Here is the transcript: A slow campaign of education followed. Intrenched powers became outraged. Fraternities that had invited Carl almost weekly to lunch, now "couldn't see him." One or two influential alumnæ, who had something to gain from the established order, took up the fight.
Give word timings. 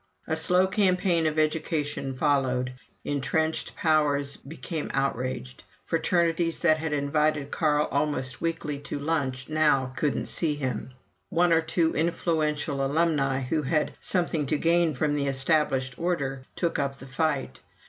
A 0.25 0.35
slow 0.35 0.65
campaign 0.65 1.27
of 1.27 1.37
education 1.37 2.17
followed. 2.17 2.73
Intrenched 3.05 3.75
powers 3.75 4.35
became 4.35 4.89
outraged. 4.95 5.63
Fraternities 5.85 6.59
that 6.63 6.77
had 6.79 6.91
invited 6.91 7.51
Carl 7.51 7.87
almost 7.91 8.41
weekly 8.41 8.79
to 8.79 8.97
lunch, 8.97 9.47
now 9.47 9.93
"couldn't 9.95 10.25
see 10.25 10.55
him." 10.55 10.89
One 11.29 11.53
or 11.53 11.61
two 11.61 11.93
influential 11.93 12.77
alumnæ, 12.79 13.45
who 13.49 13.61
had 13.61 13.93
something 13.99 14.47
to 14.47 14.57
gain 14.57 14.95
from 14.95 15.13
the 15.13 15.27
established 15.27 15.99
order, 15.99 16.45
took 16.55 16.79
up 16.79 16.97
the 16.97 17.05
fight. 17.05 17.59